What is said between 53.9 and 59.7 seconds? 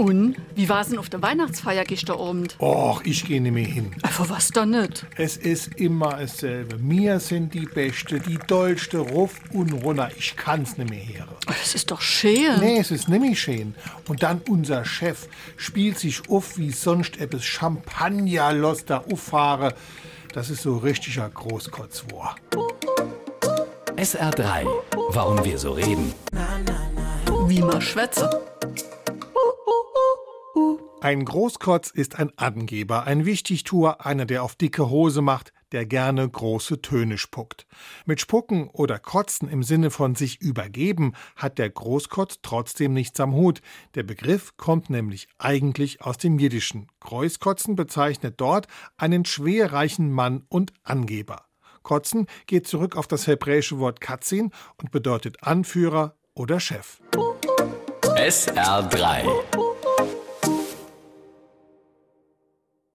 Katzin und bedeutet Anführer oder Chef. SR3.